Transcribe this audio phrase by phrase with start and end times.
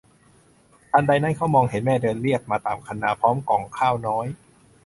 [0.91, 4.27] ทันใดนั้นเขามองเห็นแม่เดินเลียบมาตามคันนาพร้อมก่องข้าวน้อย